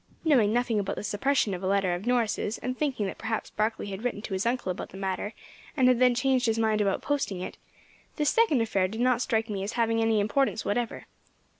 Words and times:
Knowing 0.23 0.51
nothing 0.51 0.79
about 0.79 0.95
the 0.95 1.03
suppression 1.03 1.53
of 1.53 1.61
a 1.61 1.67
letter 1.67 1.93
of 1.93 2.07
Norris's, 2.07 2.57
and 2.57 2.75
thinking 2.75 3.05
that 3.05 3.19
perhaps 3.19 3.51
Barkley 3.51 3.85
had 3.91 4.03
written 4.03 4.23
to 4.23 4.33
his 4.33 4.47
uncle 4.47 4.71
about 4.71 4.89
the 4.89 4.97
matter, 4.97 5.35
and 5.77 5.87
had 5.87 5.99
then 5.99 6.15
changed 6.15 6.47
his 6.47 6.57
mind 6.57 6.81
about 6.81 7.03
posting 7.03 7.39
it, 7.39 7.55
this 8.15 8.31
second 8.31 8.61
affair 8.63 8.87
did 8.87 8.99
not 8.99 9.21
strike 9.21 9.47
me 9.47 9.61
as 9.61 9.73
having 9.73 10.01
any 10.01 10.19
importance 10.19 10.65
whatever. 10.65 11.05